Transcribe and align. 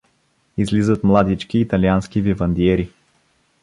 Излизат 0.57 1.03
младички 1.03 1.59
италиански 1.59 2.21
вивандиери. 2.21 2.91